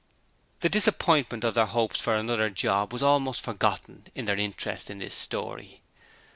The 0.61 0.67
disappointment 0.69 1.43
of 1.43 1.53
their 1.53 1.67
hopes 1.67 1.99
for 1.99 2.15
another 2.15 2.49
job 2.49 2.91
was 2.91 3.03
almost 3.03 3.41
forgotten 3.41 4.07
in 4.15 4.25
their 4.25 4.35
interest 4.35 4.89
in 4.89 4.97
this 4.97 5.13
story. 5.13 5.81